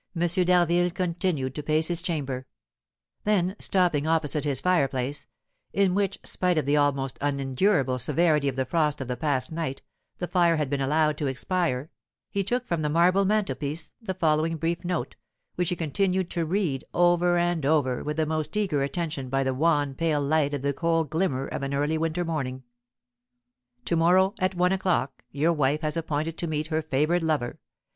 d'Harville 0.15 0.89
continued 0.89 1.53
to 1.53 1.61
pace 1.61 1.87
his 1.87 2.01
chamber; 2.01 2.47
then, 3.23 3.55
stopping 3.59 4.07
opposite 4.07 4.43
his 4.45 4.59
fireplace, 4.59 5.27
in 5.73 5.93
which, 5.93 6.17
spite 6.23 6.57
of 6.57 6.65
the 6.65 6.75
almost 6.75 7.19
unendurable 7.21 7.99
severity 7.99 8.47
of 8.47 8.55
the 8.55 8.65
frost 8.65 8.99
of 8.99 9.07
the 9.07 9.15
past 9.15 9.51
night, 9.51 9.83
the 10.17 10.27
fire 10.27 10.55
had 10.55 10.71
been 10.71 10.81
allowed 10.81 11.19
to 11.19 11.27
expire, 11.27 11.91
he 12.31 12.43
took 12.43 12.65
from 12.65 12.81
the 12.81 12.89
marble 12.89 13.25
mantelpiece 13.25 13.91
the 14.01 14.15
following 14.15 14.57
brief 14.57 14.83
note, 14.83 15.15
which 15.53 15.69
he 15.69 15.75
continued 15.75 16.31
to 16.31 16.47
read 16.47 16.83
over 16.95 17.37
and 17.37 17.63
over 17.63 18.03
with 18.03 18.17
the 18.17 18.25
most 18.25 18.57
eager 18.57 18.81
attention 18.81 19.29
by 19.29 19.43
the 19.43 19.53
wan, 19.53 19.93
pale 19.93 20.19
light 20.19 20.55
of 20.55 20.63
the 20.63 20.73
cold 20.73 21.11
glimmer 21.11 21.45
of 21.45 21.61
an 21.61 21.75
early 21.75 21.95
winter 21.95 22.25
morning: 22.25 22.63
"To 23.85 23.95
morrow, 23.95 24.33
at 24.39 24.55
one 24.55 24.71
o'clock, 24.71 25.23
your 25.29 25.53
wife 25.53 25.81
has 25.81 25.95
appointed 25.95 26.39
to 26.39 26.47
meet 26.47 26.65
her 26.73 26.81
favoured 26.81 27.21
lover. 27.21 27.59